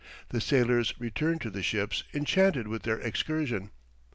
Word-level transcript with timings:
The 0.29 0.41
sailors 0.41 0.95
returned 0.97 1.41
to 1.41 1.51
the 1.51 1.61
ships 1.61 2.03
enchanted 2.11 2.67
with 2.67 2.81
their 2.81 2.97
excursion. 2.99 3.69